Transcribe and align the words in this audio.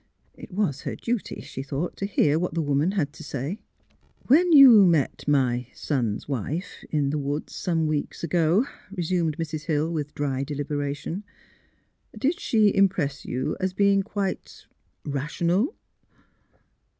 It 0.33 0.51
was 0.51 0.81
her 0.81 0.95
duty, 0.95 1.41
she 1.41 1.61
thought, 1.61 1.95
to 1.97 2.07
hear 2.07 2.39
what 2.39 2.55
the 2.55 2.61
woman 2.63 2.93
had 2.93 3.13
to 3.13 3.23
say.'' 3.23 3.59
When 4.29 4.51
you 4.51 4.83
met 4.87 5.27
my— 5.27 5.67
son's 5.75 6.27
wife, 6.27 6.83
in 6.89 7.11
the 7.11 7.19
woods 7.19 7.53
some 7.53 7.85
weeks 7.85 8.23
ago," 8.23 8.65
resumed 8.89 9.37
Mrs. 9.37 9.65
Hill, 9.65 9.93
with 9.93 10.15
dry 10.15 10.43
deliberation, 10.43 11.23
''did 12.17 12.39
she 12.39 12.73
impress 12.73 13.25
you 13.25 13.55
as 13.59 13.73
being 13.73 14.01
quite 14.01 14.65
—rational? 15.05 15.75